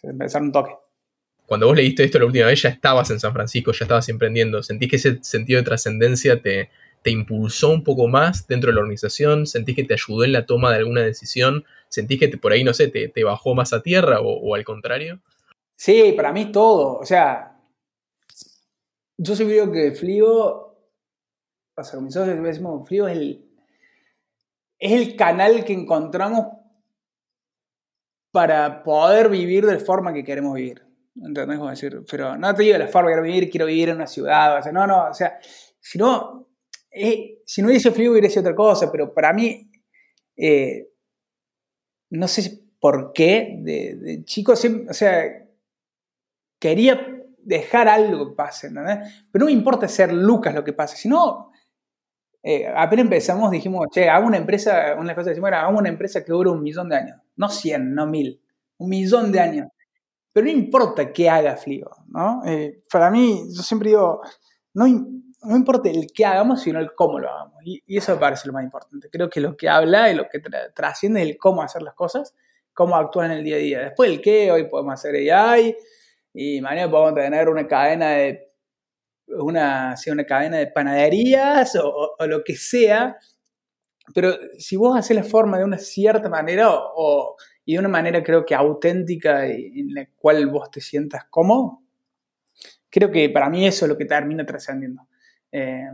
empezar 0.03 0.43
un 0.43 0.53
toque. 0.53 0.73
Cuando 1.47 1.67
vos 1.67 1.77
leíste 1.77 2.05
esto 2.05 2.19
la 2.19 2.27
última 2.27 2.47
vez 2.47 2.63
ya 2.63 2.71
estabas 2.71 3.11
en 3.11 3.21
San 3.21 3.33
Francisco, 3.33 3.73
ya 3.73 3.85
estabas 3.85 4.09
emprendiendo, 4.09 4.63
¿sentís 4.63 4.89
que 4.89 4.97
ese 4.97 5.23
sentido 5.23 5.59
de 5.59 5.65
trascendencia 5.65 6.41
te, 6.41 6.71
te 7.03 7.11
impulsó 7.11 7.71
un 7.71 7.85
poco 7.85 8.09
más 8.09 8.47
dentro 8.47 8.71
de 8.71 8.75
la 8.75 8.81
organización? 8.81 9.47
¿Sentís 9.47 9.77
que 9.77 9.85
te 9.85 9.95
ayudó 9.95 10.25
en 10.25 10.33
la 10.33 10.47
toma 10.47 10.71
de 10.71 10.79
alguna 10.79 11.03
decisión? 11.03 11.65
¿Sentís 11.89 12.19
que 12.19 12.29
te, 12.29 12.39
por 12.39 12.53
ahí, 12.53 12.65
no 12.65 12.73
sé, 12.73 12.89
te, 12.89 13.09
te 13.09 13.25
bajó 13.25 13.55
más 13.55 13.73
a 13.73 13.83
tierra 13.83 14.21
o, 14.21 14.33
o, 14.33 14.55
al 14.55 14.65
contrario? 14.65 15.21
Sí, 15.77 16.15
para 16.17 16.33
mí 16.33 16.53
todo. 16.53 16.99
O 16.99 17.05
sea, 17.05 17.61
yo 19.19 19.37
siempre 19.37 19.57
digo 19.57 19.73
que 19.73 19.93
Fligo 19.93 20.73
pasa 21.75 21.97
con 21.97 22.05
mis 22.05 22.15
socios, 22.15 22.43
decimos, 22.43 22.87
frío 22.87 23.09
es 23.09 23.17
el, 23.17 23.45
es 24.79 24.93
el 24.93 25.17
canal 25.17 25.65
que 25.65 25.73
encontramos 25.73 26.62
para 28.33 28.83
poder 28.83 29.29
vivir 29.29 29.67
de 29.67 29.75
la 29.75 29.79
forma 29.79 30.13
que 30.13 30.25
queremos 30.25 30.55
vivir. 30.55 30.83
¿Entendés? 31.15 31.59
Como 31.59 31.71
decir, 31.71 32.03
pero 32.11 32.37
no 32.39 32.55
te 32.55 32.63
digo 32.63 32.79
la 32.79 32.89
forma 32.89 33.11
que 33.11 33.15
quiero 33.15 33.23
vivir, 33.23 33.51
quiero 33.51 33.67
vivir 33.67 33.91
en 33.91 33.97
una 33.97 34.07
ciudad, 34.07 34.59
o 34.59 34.63
sea, 34.63 34.73
no, 34.73 34.87
no, 34.87 35.09
o 35.11 35.15
sea, 35.15 35.39
si 35.79 35.99
no, 35.99 36.49
eh, 36.91 37.43
si 37.45 37.61
no 37.61 37.69
hubiese 37.69 37.91
frío 37.91 38.13
hubiera 38.13 38.31
sido 38.31 38.41
otra 38.41 38.55
cosa, 38.55 38.91
pero 38.91 39.13
para 39.13 39.35
mí, 39.35 39.71
eh, 40.37 40.89
no 42.11 42.27
sé 42.27 42.63
por 42.81 43.13
qué, 43.13 43.59
de, 43.61 44.25
chico, 44.25 44.53
o 44.53 44.93
sea, 44.95 45.47
quería 46.59 47.07
dejar 47.39 47.89
algo 47.89 48.31
que 48.31 48.35
pase, 48.35 48.69
¿entendés? 48.69 49.27
Pero 49.31 49.45
no 49.45 49.47
me 49.47 49.53
importa 49.53 49.87
ser 49.89 50.15
Lucas 50.15 50.55
lo 50.55 50.65
que 50.65 50.73
pase, 50.73 50.97
sino 50.97 51.52
eh, 52.43 52.67
apenas 52.75 53.05
empezamos 53.05 53.51
dijimos, 53.51 53.87
che, 53.93 54.09
hago 54.09 54.27
una 54.27 54.37
empresa, 54.37 54.97
una 54.99 55.15
cosa 55.15 55.31
decimos 55.31 55.49
era, 55.49 55.63
hago 55.63 55.79
una 55.79 55.89
empresa 55.89 56.25
que 56.25 56.33
dure 56.33 56.51
un 56.51 56.63
millón 56.63 56.89
de 56.89 56.97
años, 56.97 57.19
no 57.37 57.49
100, 57.49 57.95
no 57.95 58.07
mil, 58.07 58.41
un 58.79 58.89
millón 58.89 59.31
de 59.31 59.41
años. 59.41 59.69
Pero 60.33 60.47
no 60.47 60.53
importa 60.53 61.13
qué 61.13 61.29
haga 61.29 61.57
Fligo, 61.57 61.91
¿no? 62.09 62.43
Eh, 62.47 62.83
para 62.91 63.11
mí, 63.11 63.45
yo 63.55 63.63
siempre 63.63 63.91
digo, 63.91 64.23
no, 64.75 64.87
no 65.43 65.57
importa 65.57 65.91
el 65.91 66.07
qué 66.13 66.25
hagamos, 66.25 66.63
sino 66.63 66.79
el 66.79 66.95
cómo 66.95 67.19
lo 67.19 67.29
hagamos. 67.29 67.57
Y, 67.65 67.83
eso 67.97 68.15
me 68.15 68.19
parece 68.19 68.47
lo 68.47 68.55
más 68.55 68.65
importante. 68.65 69.09
Creo 69.11 69.29
que 69.29 69.41
lo 69.41 69.57
que 69.57 69.69
habla 69.69 70.11
y 70.11 70.15
lo 70.15 70.29
que 70.29 70.41
trasciende 70.75 71.23
es 71.23 71.29
el 71.29 71.37
cómo 71.37 71.63
hacer 71.63 71.83
las 71.83 71.95
cosas, 71.95 72.35
cómo 72.73 72.97
actuar 72.97 73.31
en 73.31 73.39
el 73.39 73.45
día 73.45 73.57
a 73.57 73.59
día. 73.59 73.81
Después 73.81 74.11
el 74.11 74.21
qué, 74.21 74.51
hoy 74.51 74.69
podemos 74.69 74.95
hacer 74.95 75.15
AI, 75.31 75.77
y 76.33 76.61
mañana 76.61 76.91
podemos 76.91 77.15
tener 77.15 77.49
una 77.49 77.67
cadena 77.67 78.11
de 78.11 78.52
una, 79.39 79.95
una 80.07 80.25
cadena 80.25 80.59
de 80.59 80.67
panaderías 80.69 81.77
o, 81.77 82.17
lo 82.27 82.43
que 82.45 82.57
sea, 82.57 83.17
pero 84.15 84.33
si 84.59 84.77
vos 84.77 84.99
haces 84.99 85.17
la 85.17 85.25
forma 85.25 85.59
de 85.59 85.65
una 85.65 85.79
cierta 85.79 86.29
manera 86.29 86.71
o, 86.73 87.37
y 87.65 87.75
de 87.75 87.79
una 87.79 87.89
manera 87.89 88.23
creo 88.23 88.45
que 88.45 88.55
auténtica 88.55 89.47
en 89.47 89.95
la 89.95 90.07
cual 90.17 90.47
vos 90.49 90.71
te 90.71 90.81
sientas 90.81 91.25
cómodo, 91.31 91.81
creo 92.91 93.11
que 93.11 93.31
para 93.31 93.49
mí 93.49 93.67
eso 93.67 93.85
es 93.85 93.89
lo 93.89 93.97
que 93.97 94.05
termina 94.05 94.45
trascendiendo. 94.45 95.09
Eh, 95.51 95.89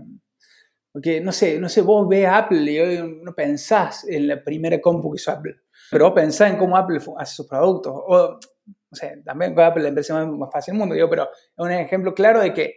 porque, 0.90 1.20
no 1.20 1.32
sé, 1.32 1.60
no 1.60 1.68
sé, 1.68 1.82
vos 1.82 2.08
ves 2.08 2.26
Apple 2.26 2.72
y 2.72 2.78
hoy 2.80 3.20
no 3.22 3.34
pensás 3.34 4.04
en 4.08 4.26
la 4.26 4.42
primera 4.42 4.80
compu 4.80 5.12
que 5.12 5.16
hizo 5.16 5.30
Apple, 5.30 5.56
pero 5.90 6.06
vos 6.06 6.14
pensás 6.14 6.50
en 6.50 6.56
cómo 6.56 6.76
Apple 6.76 6.98
hace 7.18 7.36
sus 7.36 7.46
productos. 7.46 7.92
O, 7.94 8.38
o 8.90 8.96
sea, 8.96 9.12
también 9.22 9.54
con 9.54 9.64
Apple 9.64 9.82
la 9.82 9.90
empresa 9.90 10.24
más, 10.24 10.50
fácil 10.50 10.72
del 10.72 10.78
mundo, 10.78 10.94
digo, 10.94 11.08
pero 11.10 11.24
es 11.24 11.58
un 11.58 11.70
ejemplo 11.70 12.14
claro 12.14 12.40
de 12.40 12.52
que 12.52 12.76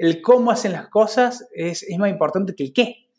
el 0.00 0.22
cómo 0.22 0.50
hacen 0.50 0.72
las 0.72 0.88
cosas 0.88 1.46
es, 1.52 1.86
más 1.98 2.08
importante 2.08 2.54
que 2.54 2.64
el 2.64 2.72
qué. 2.72 3.10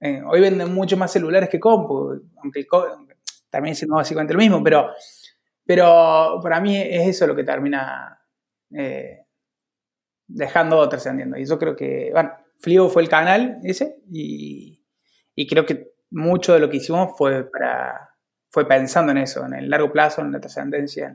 Eh, 0.00 0.20
hoy 0.26 0.40
venden 0.40 0.74
mucho 0.74 0.96
más 0.96 1.12
celulares 1.12 1.48
que 1.48 1.60
compu, 1.60 2.20
aunque 2.42 2.58
el 2.60 2.66
también 3.48 3.72
es 3.72 3.86
básicamente 3.86 4.34
lo 4.34 4.40
mismo, 4.40 4.62
pero, 4.62 4.90
pero 5.64 6.40
para 6.42 6.60
mí 6.60 6.76
es 6.76 7.06
eso 7.06 7.28
lo 7.28 7.36
que 7.36 7.44
termina 7.44 8.20
eh, 8.76 9.20
dejando 10.26 10.88
trascendiendo. 10.88 11.38
Y 11.38 11.46
yo 11.46 11.56
creo 11.56 11.76
que, 11.76 12.10
bueno, 12.12 12.32
Fligo 12.58 12.88
fue 12.88 13.02
el 13.02 13.08
canal 13.08 13.60
ese 13.62 14.02
y, 14.10 14.82
creo 15.48 15.64
que 15.64 15.92
mucho 16.10 16.54
de 16.54 16.58
lo 16.58 16.68
que 16.68 16.78
hicimos 16.78 17.16
fue 17.16 17.48
pensando 18.66 19.12
en 19.12 19.18
eso, 19.18 19.46
en 19.46 19.54
el 19.54 19.70
largo 19.70 19.92
plazo, 19.92 20.20
en 20.20 20.32
la 20.32 20.40
trascendencia, 20.40 21.14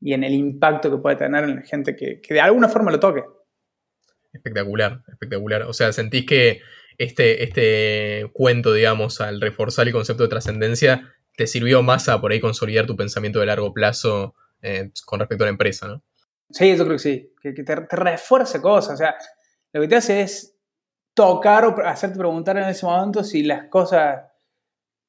y 0.00 0.12
en 0.12 0.24
el 0.24 0.34
impacto 0.34 0.90
que 0.90 0.96
puede 0.96 1.14
tener 1.14 1.44
en 1.44 1.56
la 1.56 1.62
gente 1.62 1.94
que, 1.94 2.20
de 2.28 2.40
alguna 2.40 2.68
forma 2.68 2.90
lo 2.90 2.98
toque. 2.98 3.22
Espectacular, 4.32 5.02
espectacular. 5.08 5.62
O 5.62 5.72
sea, 5.72 5.92
sentís 5.92 6.26
que 6.26 6.60
este, 6.98 7.44
este 7.44 8.30
cuento, 8.32 8.72
digamos, 8.72 9.20
al 9.20 9.40
reforzar 9.40 9.86
el 9.86 9.92
concepto 9.92 10.22
de 10.22 10.28
trascendencia, 10.28 11.12
te 11.36 11.46
sirvió 11.46 11.82
más 11.82 12.08
a 12.08 12.20
por 12.20 12.32
ahí 12.32 12.40
consolidar 12.40 12.86
tu 12.86 12.96
pensamiento 12.96 13.40
de 13.40 13.46
largo 13.46 13.72
plazo 13.72 14.34
eh, 14.60 14.90
con 15.04 15.20
respecto 15.20 15.44
a 15.44 15.46
la 15.46 15.52
empresa, 15.52 15.88
¿no? 15.88 16.02
Sí, 16.50 16.76
yo 16.76 16.84
creo 16.84 16.96
que 16.96 17.02
sí, 17.02 17.34
que, 17.40 17.52
te, 17.52 17.62
te, 17.64 17.96
refuerza 17.96 18.60
cosas. 18.60 18.94
O 18.94 18.96
sea, 18.96 19.16
lo 19.72 19.80
que 19.80 19.88
te 19.88 19.96
hace 19.96 20.20
es 20.20 20.54
tocar 21.14 21.64
o 21.64 21.86
hacerte 21.86 22.18
preguntar 22.18 22.56
en 22.58 22.68
ese 22.68 22.84
momento 22.84 23.24
si 23.24 23.42
las 23.42 23.68
cosas 23.68 24.24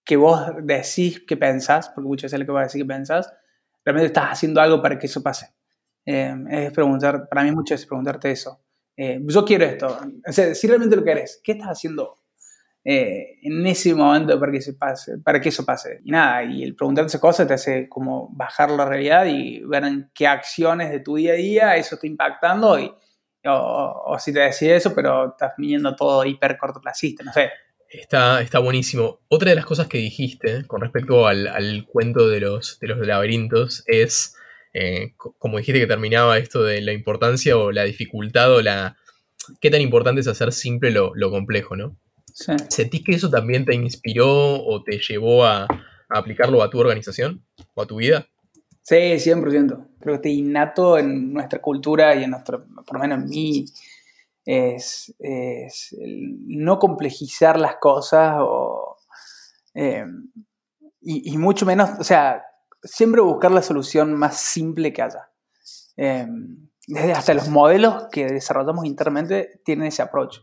que 0.06 0.18
vos 0.18 0.40
decís 0.64 1.22
que 1.26 1.38
pensás, 1.38 1.90
porque 1.90 2.08
muchas 2.08 2.32
veces 2.32 2.40
lo 2.40 2.46
que 2.46 2.52
vas 2.52 2.62
a 2.62 2.66
decir 2.66 2.82
que 2.82 2.88
pensás, 2.88 3.32
realmente 3.86 4.08
estás 4.08 4.32
haciendo 4.32 4.62
algo 4.62 4.82
para 4.82 4.98
que 4.98 5.08
eso 5.08 5.22
pase. 5.22 5.54
Eh, 6.06 6.36
es 6.50 6.72
preguntar, 6.72 7.28
para 7.30 7.44
mí 7.44 7.52
mucho 7.52 7.76
es 7.76 7.86
preguntarte 7.86 8.32
eso. 8.32 8.63
Eh, 8.96 9.20
yo 9.24 9.46
quiero 9.46 9.66
esto. 9.66 10.00
Si 10.54 10.68
realmente 10.68 10.96
lo 10.96 11.04
querés, 11.04 11.42
¿qué 11.44 11.54
estás 11.54 11.70
haciendo 11.70 12.20
eh, 12.84 13.40
en 13.42 13.66
ese 13.66 13.96
momento 13.96 14.40
para 14.40 14.52
que, 14.52 14.60
eso 14.60 14.78
pase, 14.78 15.18
para 15.18 15.42
que 15.42 15.50
eso 15.50 15.66
pase? 15.66 16.02
Y 16.04 16.12
nada, 16.12 16.44
y 16.44 16.64
el 16.64 16.76
preguntarte 16.76 17.08
esas 17.08 17.22
cosas 17.22 17.48
te 17.48 17.54
hace 17.54 17.90
como 17.90 18.30
bajar 18.34 18.72
la 18.72 18.86
realidad 18.86 19.26
y 19.26 19.60
ver 19.64 19.84
en 19.86 20.12
qué 20.14 20.28
acciones 20.28 20.92
de 20.92 21.00
tu 21.00 21.16
día 21.16 21.34
a 21.34 21.36
día 21.36 21.76
eso 21.76 21.96
está 21.96 22.08
impactando 22.08 22.80
y, 22.80 22.94
o, 23.46 24.16
si 24.20 24.32
te 24.32 24.40
decís 24.40 24.62
eso, 24.64 24.94
pero 24.96 25.30
estás 25.30 25.54
viniendo 25.58 25.96
todo 25.96 26.24
hiper 26.26 26.58
cortoplacista, 26.58 27.24
no 27.24 27.34
sé. 27.34 27.50
Está, 27.90 28.42
está 28.42 28.60
buenísimo. 28.60 29.20
Otra 29.28 29.52
de 29.52 29.56
las 29.56 29.66
cosas 29.66 29.88
que 29.88 30.00
dijiste 30.00 30.66
con 30.66 30.82
respecto 30.82 31.28
al, 31.28 31.86
cuento 31.88 32.28
de 32.28 32.40
los, 32.40 32.80
de 32.80 32.88
los 32.88 33.06
laberintos 33.06 33.84
es, 33.86 34.36
eh, 34.74 35.14
como 35.18 35.58
dijiste 35.58 35.80
que 35.80 35.88
terminaba 35.88 36.38
esto 36.38 36.64
de 36.64 36.82
la 36.82 36.94
importancia 36.94 37.58
o 37.58 37.72
la 37.72 37.84
dificultad 37.84 38.54
o 38.54 38.62
la... 38.62 38.98
¿Qué 39.60 39.70
tan 39.70 39.82
importante 39.82 40.22
es 40.22 40.28
hacer 40.28 40.52
simple 40.52 40.92
lo, 40.92 41.14
complejo, 41.30 41.76
no? 41.76 41.98
Sí. 42.34 42.54
¿Sentís 42.70 43.04
que 43.04 43.14
eso 43.14 43.30
también 43.30 43.66
te 43.66 43.76
inspiró 43.76 44.64
o 44.64 44.84
te 44.84 44.98
llevó 45.00 45.46
a, 45.46 45.68
aplicarlo 46.10 46.64
a 46.64 46.70
tu 46.70 46.80
organización 46.80 47.44
o 47.74 47.82
a 47.82 47.86
tu 47.86 47.98
vida? 47.98 48.28
Sí, 48.82 48.96
100%. 48.96 49.88
Creo 50.00 50.14
que 50.14 50.16
está 50.16 50.30
innato 50.30 50.98
en 50.98 51.34
nuestra 51.34 51.62
cultura 51.62 52.16
y 52.16 52.24
en 52.24 52.32
nuestro, 52.32 52.66
por 52.86 52.94
lo 52.94 53.00
menos 53.00 53.20
en 53.20 53.30
mi 53.30 53.66
es, 54.46 55.16
no 56.00 56.80
complejizar 56.80 57.60
las 57.60 57.78
cosas 57.78 58.42
eh, 59.74 60.06
y, 61.02 61.38
mucho 61.38 61.66
menos, 61.66 61.92
o 62.00 62.04
sea, 62.04 62.44
siempre 62.84 63.22
buscar 63.22 63.52
la 63.52 63.62
solución 63.62 64.14
más 64.14 64.38
simple 64.38 64.94
que 64.94 65.02
haya. 65.02 65.32
Eh, 65.98 66.28
desde 66.88 67.14
hasta 67.14 67.34
los 67.34 67.50
modelos 67.50 68.08
que 68.12 68.26
desarrollamos 68.26 68.86
internamente 68.86 69.62
tienen 69.64 69.88
ese 69.88 70.02
approach. 70.02 70.40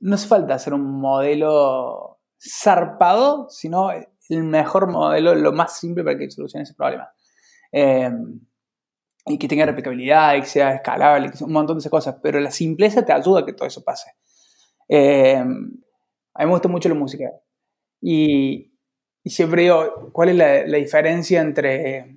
No 0.00 0.14
hace 0.14 0.28
falta 0.28 0.54
hacer 0.54 0.74
un 0.74 1.00
modelo 1.00 2.20
zarpado, 2.38 3.48
sino 3.50 3.90
el 3.90 4.42
mejor 4.44 4.90
modelo, 4.90 5.34
lo 5.34 5.52
más 5.52 5.78
simple 5.78 6.04
para 6.04 6.18
que 6.18 6.30
solucione 6.30 6.64
ese 6.64 6.74
problema. 6.74 7.10
Eh, 7.72 8.10
y 9.26 9.38
que 9.38 9.48
tenga 9.48 9.66
replicabilidad, 9.66 10.34
y 10.36 10.40
que 10.40 10.46
sea 10.46 10.74
escalable, 10.74 11.30
que 11.30 11.44
un 11.44 11.52
montón 11.52 11.76
de 11.76 11.80
esas 11.80 11.90
cosas, 11.90 12.16
pero 12.22 12.40
la 12.40 12.50
simpleza 12.50 13.04
te 13.04 13.12
ayuda 13.12 13.40
a 13.40 13.46
que 13.46 13.52
todo 13.52 13.68
eso 13.68 13.82
pase. 13.84 14.12
Eh, 14.88 15.36
a 15.36 15.44
mí 15.44 16.46
me 16.46 16.50
gusta 16.50 16.68
mucho 16.68 16.88
la 16.88 16.94
música 16.94 17.30
y, 18.00 18.69
y 19.22 19.30
siempre 19.30 19.62
digo, 19.62 20.10
¿cuál 20.12 20.30
es 20.30 20.36
la, 20.36 20.66
la, 20.66 20.78
diferencia 20.78 21.40
entre, 21.40 22.16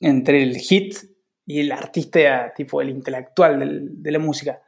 entre 0.00 0.42
el 0.42 0.56
hit 0.56 0.96
y 1.46 1.60
el 1.60 1.72
artista, 1.72 2.52
tipo 2.54 2.80
el 2.80 2.90
intelectual 2.90 3.60
del, 3.60 4.02
de 4.02 4.12
la 4.12 4.18
música? 4.18 4.60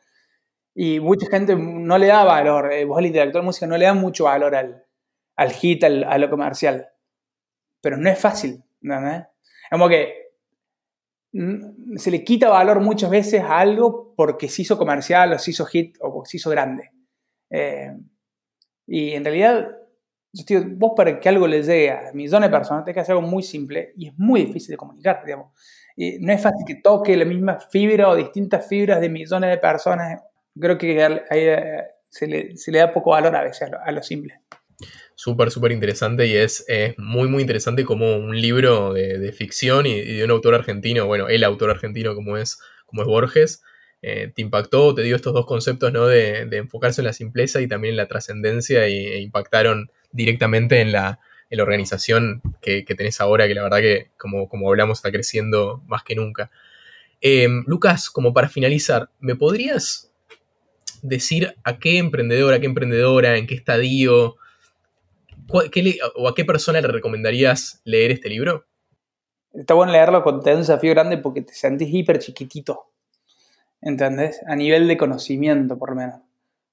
Y 0.75 1.01
mucha 1.01 1.27
gente 1.27 1.57
no 1.57 1.99
le 1.99 2.07
da 2.07 2.25
valor, 2.25 2.73
eh, 2.73 2.85
vos 2.85 2.99
el 2.99 3.07
intelectual 3.07 3.43
de 3.43 3.47
música 3.47 3.67
no 3.67 3.77
le 3.77 3.85
da 3.85 3.95
mucho 3.95 4.25
valor 4.25 4.55
al, 4.55 4.85
al 5.37 5.53
hit, 5.53 5.85
al, 5.85 6.05
a 6.05 6.17
lo 6.19 6.31
comercial, 6.31 6.89
pero 7.81 7.97
no 7.97 8.09
es 8.09 8.19
fácil, 8.19 8.63
¿no? 8.81 9.11
Es 9.11 9.25
como 9.71 9.89
que 9.89 10.23
se 11.97 12.11
le 12.11 12.25
quita 12.25 12.51
valor 12.51 12.81
muchas 12.81 13.11
veces 13.11 13.43
a 13.43 13.59
algo 13.59 14.15
porque 14.17 14.49
se 14.49 14.63
hizo 14.63 14.77
comercial 14.77 15.33
o 15.33 15.39
se 15.39 15.51
hizo 15.51 15.65
hit 15.65 15.97
o 16.01 16.25
se 16.25 16.37
hizo 16.37 16.51
grande. 16.51 16.91
Eh, 17.51 17.91
y 18.87 19.13
en 19.13 19.25
realidad, 19.25 19.71
vos 20.77 20.93
para 20.97 21.21
que 21.21 21.29
algo 21.29 21.47
le 21.47 21.63
llegue 21.63 21.91
a 21.91 22.13
millones 22.13 22.51
de 22.51 22.57
personas, 22.57 22.85
tenés 22.85 22.95
que 22.95 23.01
hacer 23.01 23.15
algo 23.15 23.27
muy 23.27 23.43
simple 23.43 23.93
y 23.97 24.09
es 24.09 24.15
muy 24.19 24.45
difícil 24.45 24.73
de 24.73 24.77
comunicar, 24.77 25.23
digamos. 25.25 25.53
Y 25.97 26.19
no 26.21 26.33
es 26.33 26.41
fácil 26.41 26.65
que 26.67 26.77
toque 26.77 27.17
la 27.17 27.25
misma 27.25 27.61
fibra 27.61 28.09
o 28.09 28.17
distintas 28.17 28.67
fibras 28.67 29.01
de 29.01 29.09
millones 29.11 29.51
de 29.51 29.59
personas. 29.59 30.23
Creo 30.59 30.79
que 30.79 31.05
eh, 31.05 31.83
se, 32.09 32.27
le, 32.27 32.57
se, 32.57 32.73
le, 32.73 32.79
da 32.79 32.93
poco 32.93 33.11
valor 33.11 33.37
a 33.37 33.43
veces 33.43 33.71
a 33.73 33.93
lo 33.93 34.03
simple 34.03 34.41
súper, 35.15 35.51
súper 35.51 35.73
interesante 35.73 36.27
y 36.27 36.35
es, 36.35 36.67
muy, 36.97 37.29
muy 37.29 37.43
interesante 37.43 37.85
como 37.85 38.17
un 38.17 38.41
libro 38.41 38.93
de, 38.93 39.33
ficción 39.33 39.87
y, 39.87 40.01
de 40.01 40.25
un 40.25 40.31
autor 40.31 40.55
argentino, 40.55 41.07
bueno, 41.07 41.29
el 41.29 41.45
autor 41.45 41.71
argentino 41.71 42.15
como 42.15 42.37
es, 42.37 42.59
como 42.87 43.03
es 43.03 43.09
Borges, 43.09 43.63
eh, 44.03 44.33
te 44.35 44.43
impactó, 44.43 44.95
te 44.95 45.03
dio 45.03 45.15
estos 45.15 45.33
dos 45.33 45.47
conceptos, 45.47 45.93
¿no? 45.93 46.07
De, 46.07 46.41
enfocarse 46.53 47.03
en 47.03 47.07
la 47.07 47.13
simpleza 47.13 47.61
y 47.61 47.69
también 47.69 47.93
en 47.93 47.99
la 47.99 48.09
trascendencia 48.09 48.85
e 48.87 49.21
impactaron 49.21 49.91
directamente 50.13 50.81
en 50.81 50.93
la, 50.93 51.19
organización 51.59 52.41
que, 52.63 52.83
tenés 52.83 53.21
ahora, 53.21 53.47
que 53.47 53.55
la 53.55 53.63
verdad 53.63 53.81
que, 53.81 54.09
como, 54.17 54.49
como 54.49 54.69
hablamos, 54.69 54.99
está 54.99 55.11
creciendo 55.11 55.83
más 55.87 56.03
que 56.03 56.15
nunca. 56.15 56.51
Eh, 57.21 57.47
Lucas, 57.67 58.09
como 58.09 58.33
para 58.33 58.49
finalizar, 58.49 59.11
¿me 59.21 59.37
podrías 59.37 60.11
decir 61.03 61.55
a 61.63 61.79
qué 61.79 61.99
emprendedor, 61.99 62.55
a 62.55 62.61
qué 62.61 62.67
emprendedora, 62.67 63.37
en 63.37 63.47
qué 63.47 63.55
estadio, 63.55 64.37
¿O 65.49 66.29
a 66.29 66.35
qué 66.35 66.45
persona 66.45 66.81
le 66.81 66.89
recomendarías 66.89 67.81
leer 67.85 68.11
este 68.11 68.29
libro? 68.29 68.65
Está 69.53 69.75
bueno 69.75 69.93
leerlo 69.93 70.23
con 70.23 70.37
un 70.37 70.43
desafío 70.43 70.93
grande 70.93 71.19
porque 71.19 71.43
te 71.43 71.53
sentís 71.53 71.93
hiper 71.93 72.19
chiquitito. 72.19 72.87
¿Entendés? 73.83 74.41
A 74.47 74.57
nivel 74.57 74.89
de 74.89 74.97
conocimiento, 74.97 75.79
por 75.79 75.91
lo 75.91 75.97
menos. 75.97 76.21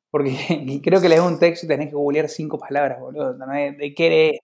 Porque 0.10 0.32
creo 0.84 1.02
que 1.02 1.10
lees 1.10 1.22
un 1.22 1.40
texto 1.40 1.66
y 1.66 1.70
tenés 1.70 1.90
que 1.90 1.96
googlear 1.96 2.30
cinco 2.30 2.58
palabras, 2.58 3.00
boludo. 3.00 3.34
¿De 3.34 3.94
qué 3.96 4.06
eres? 4.06 4.40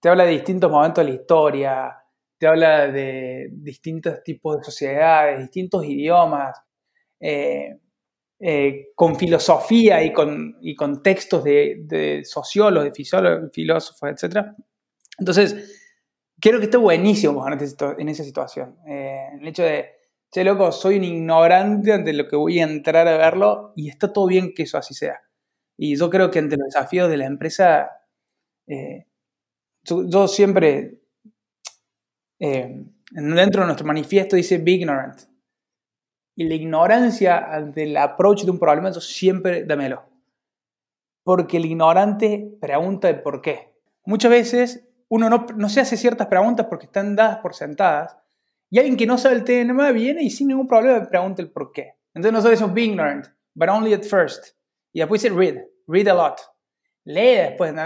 Te 0.00 0.08
habla 0.08 0.24
de 0.24 0.32
distintos 0.32 0.70
momentos 0.70 1.04
de 1.04 1.10
la 1.10 1.16
historia, 1.16 1.96
te 2.38 2.46
habla 2.46 2.88
de 2.88 3.48
distintos 3.52 4.22
tipos 4.22 4.58
de 4.58 4.64
sociedades, 4.64 5.40
distintos 5.40 5.84
idiomas, 5.84 6.56
eh, 7.18 7.78
eh, 8.38 8.88
con 8.94 9.16
filosofía 9.16 10.02
y 10.04 10.12
con, 10.12 10.58
y 10.60 10.74
con 10.74 11.02
textos 11.02 11.42
de, 11.42 11.76
de 11.84 12.24
sociólogos, 12.24 12.92
de 12.92 13.50
filósofos, 13.52 14.10
etc. 14.10 14.48
Entonces, 15.18 15.86
creo 16.38 16.58
que 16.58 16.66
está 16.66 16.78
buenísimo 16.78 17.44
en 17.48 18.08
esa 18.08 18.24
situación. 18.24 18.76
Eh, 18.86 19.28
el 19.40 19.48
hecho 19.48 19.62
de, 19.62 19.95
che, 20.30 20.44
loco, 20.44 20.72
soy 20.72 20.98
un 20.98 21.04
ignorante 21.04 21.92
ante 21.92 22.12
lo 22.12 22.28
que 22.28 22.36
voy 22.36 22.60
a 22.60 22.64
entrar 22.64 23.08
a 23.08 23.16
verlo 23.16 23.72
y 23.76 23.88
está 23.88 24.12
todo 24.12 24.26
bien 24.26 24.52
que 24.54 24.64
eso 24.64 24.78
así 24.78 24.94
sea. 24.94 25.20
Y 25.78 25.96
yo 25.96 26.10
creo 26.10 26.30
que 26.30 26.38
ante 26.38 26.56
los 26.56 26.66
desafíos 26.66 27.08
de 27.08 27.16
la 27.16 27.26
empresa, 27.26 27.90
yo, 29.84 30.28
siempre, 30.28 31.00
dentro 32.38 33.60
de 33.60 33.66
nuestro 33.66 33.86
manifiesto 33.86 34.36
dice 34.36 34.58
be 34.58 34.72
ignorant. 34.72 35.20
Y 36.34 36.44
la 36.44 36.54
ignorancia 36.54 37.38
ante 37.38 37.84
el 37.84 37.96
approach 37.96 38.44
de 38.44 38.50
un 38.50 38.58
problema, 38.58 38.90
eso 38.90 39.00
siempre 39.00 39.64
dámelo. 39.64 40.04
Porque 41.24 41.56
el 41.56 41.64
ignorante 41.64 42.56
pregunta 42.60 43.08
el 43.08 43.22
por 43.22 43.40
qué. 43.40 43.74
Muchas 44.04 44.30
veces 44.30 44.88
uno 45.08 45.30
no, 45.30 45.46
no, 45.56 45.68
se 45.68 45.80
hace 45.80 45.96
ciertas 45.96 46.26
preguntas 46.26 46.66
porque 46.68 46.86
están 46.86 47.16
dadas 47.16 47.38
por 47.38 47.54
sentadas. 47.54 48.16
Y 48.70 48.78
alguien 48.78 48.96
que 48.96 49.06
no 49.06 49.16
sabe 49.18 49.36
el 49.36 49.44
tema 49.44 49.92
viene 49.92 50.22
y 50.22 50.30
sin 50.30 50.48
ningún 50.48 50.66
problema 50.66 51.08
pregunta 51.08 51.42
el 51.42 51.50
por 51.50 51.72
qué. 51.72 51.94
Entonces 52.14 52.32
nosotros 52.32 52.58
decimos 52.58 52.74
be 52.74 52.82
ignorant, 52.82 53.26
but 53.54 53.68
only 53.68 53.92
at 53.92 54.02
first. 54.02 54.56
Y 54.92 55.00
después 55.00 55.22
dice 55.22 55.34
read, 55.34 55.62
read 55.86 56.08
a 56.08 56.14
lot. 56.14 56.40
Lee 57.04 57.36
después, 57.36 57.72
¿no? 57.72 57.82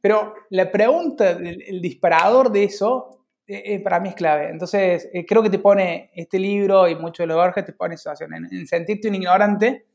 Pero 0.00 0.34
la 0.50 0.70
pregunta, 0.70 1.30
el 1.30 1.80
disparador 1.80 2.50
de 2.50 2.64
eso 2.64 3.20
eh, 3.50 3.74
eh, 3.74 3.80
para 3.80 3.98
mí 3.98 4.10
es 4.10 4.14
clave. 4.14 4.48
Entonces, 4.48 5.08
eh, 5.12 5.26
creo 5.26 5.42
que 5.42 5.50
te 5.50 5.58
pone 5.58 6.12
este 6.14 6.38
libro 6.38 6.88
y 6.88 6.94
mucho 6.94 7.24
de 7.24 7.26
lo 7.26 7.34
Borges 7.34 7.64
te 7.64 7.72
pone 7.72 7.96
situación 7.96 8.32
en, 8.32 8.64
sentirte 8.64 9.08
un 9.08 9.16
ignorante 9.16 9.86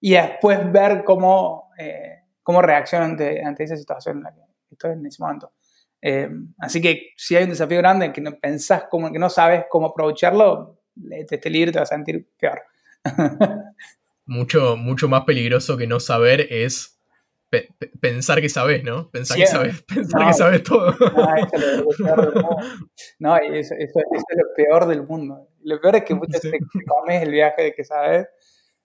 y 0.00 0.14
después 0.14 0.72
ver 0.72 1.04
cómo, 1.04 1.70
cómo 2.42 2.60
reacciona 2.60 3.04
ante, 3.04 3.40
ante, 3.44 3.62
esa 3.62 3.76
situación 3.76 4.16
en 4.16 4.22
la 4.24 4.34
que 4.34 4.40
estoy 4.72 4.92
en 4.94 5.06
ese 5.06 5.22
momento. 5.22 5.52
Así 6.58 6.80
que 6.80 7.12
si 7.16 7.36
hay 7.36 7.44
un 7.44 7.50
desafío 7.50 7.78
grande 7.78 8.06
en 8.06 8.12
que 8.12 8.20
no 8.20 8.38
pensás 8.38 8.84
cómo, 8.90 9.12
que 9.12 9.18
no 9.18 9.30
sabes 9.30 9.64
cómo 9.68 9.88
aprovecharlo, 9.88 10.80
este 11.10 11.50
libro 11.50 11.72
te 11.72 11.78
va 11.78 11.84
a 11.84 11.86
sentir 11.86 12.28
peor. 12.38 12.62
mucho, 14.26 14.76
mucho 14.76 15.08
más 15.08 15.24
peligroso 15.24 15.76
que 15.76 15.86
no 15.86 16.00
saber 16.00 16.46
es 16.50 16.98
pensar 18.00 18.40
que 18.40 18.48
sabes, 18.48 18.84
¿no? 18.84 19.10
Pensar 19.10 19.38
que 19.38 19.46
sabes, 19.46 19.82
pensar 19.94 20.26
que 20.26 20.32
sabes 20.34 20.62
todo. 20.62 20.94
No, 23.18 23.36
eso, 23.36 23.74
es 23.78 23.92
lo 23.94 24.54
peor 24.54 24.86
del 24.86 25.02
mundo. 25.02 25.48
Lo 25.62 25.80
peor 25.80 25.96
es 25.96 26.04
que 26.04 26.14
muchas 26.14 26.42
veces 26.42 26.60
te 26.72 26.84
comes 26.84 27.22
el 27.22 27.30
viaje 27.30 27.62
de 27.62 27.74
que 27.74 27.84
sabes. 27.84 28.28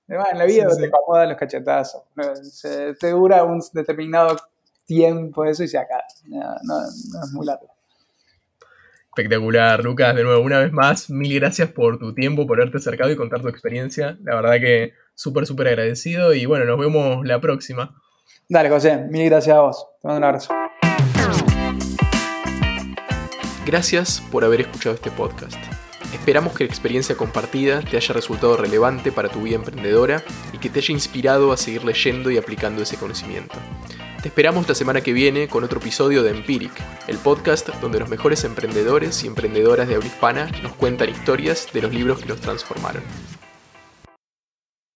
en 0.08 0.38
la 0.38 0.46
vida 0.46 0.68
te 0.76 0.86
acomodan 0.86 1.30
los 1.30 1.38
cachetazos. 1.38 2.04
te 3.00 3.10
dura 3.10 3.44
un 3.44 3.62
determinado 3.74 4.38
tiempo 4.86 5.46
eso 5.46 5.64
y 5.64 5.68
se 5.68 5.78
acaba. 5.78 6.04
No, 6.64 6.86
es 6.86 7.32
muy 7.34 7.46
largo. 7.46 7.68
Espectacular, 9.16 9.84
Lucas. 9.84 10.16
De 10.16 10.24
nuevo, 10.24 10.44
una 10.44 10.60
vez 10.60 10.72
más, 10.72 11.10
mil 11.10 11.40
gracias 11.40 11.70
por 11.70 12.00
tu 12.00 12.16
tiempo, 12.16 12.48
por 12.48 12.60
haberte 12.60 12.78
acercado 12.78 13.12
y 13.12 13.16
contar 13.16 13.42
tu 13.42 13.48
experiencia. 13.48 14.18
La 14.24 14.36
verdad 14.36 14.60
que 14.60 14.94
súper, 15.14 15.46
súper 15.46 15.68
agradecido 15.68 16.34
y 16.34 16.46
bueno, 16.46 16.66
nos 16.66 16.80
vemos 16.80 17.26
la 17.26 17.40
próxima. 17.40 17.96
Dale, 18.50 18.70
José, 18.70 18.98
mil 19.10 19.30
gracias 19.30 19.56
a 19.56 19.62
vos. 19.62 19.88
Te 20.02 20.08
mando 20.08 20.18
un 20.18 20.24
abrazo. 20.24 20.54
Gracias 23.66 24.22
por 24.32 24.44
haber 24.44 24.62
escuchado 24.62 24.96
este 24.96 25.12
podcast. 25.12 25.58
Esperamos 26.14 26.54
que 26.54 26.64
la 26.64 26.70
experiencia 26.70 27.16
compartida 27.16 27.82
te 27.82 27.98
haya 27.98 28.14
resultado 28.14 28.58
relevante 28.58 29.12
para 29.12 29.30
tu 29.30 29.44
vida 29.44 29.56
emprendedora 29.56 30.24
y 30.52 30.58
que 30.58 30.70
te 30.70 30.80
haya 30.80 30.94
inspirado 30.94 31.52
a 31.52 31.58
seguir 31.58 31.84
leyendo 31.84 32.30
y 32.30 32.38
aplicando 32.38 32.84
ese 32.84 32.98
conocimiento. 32.98 33.56
Te 34.24 34.30
esperamos 34.30 34.70
la 34.70 34.74
semana 34.74 35.02
que 35.02 35.12
viene 35.12 35.50
con 35.50 35.66
otro 35.66 35.82
episodio 35.82 36.24
de 36.24 36.30
Empiric, 36.30 36.72
el 37.08 37.18
podcast 37.18 37.68
donde 37.82 38.00
los 38.00 38.08
mejores 38.08 38.46
emprendedores 38.46 39.22
y 39.26 39.28
emprendedoras 39.28 39.86
de 39.90 39.96
habla 39.96 40.08
hispana 40.08 40.50
nos 40.62 40.72
cuentan 40.76 41.10
historias 41.10 41.68
de 41.74 41.82
los 41.82 41.94
libros 41.94 42.22
que 42.22 42.30
los 42.30 42.40
transformaron. 42.40 43.04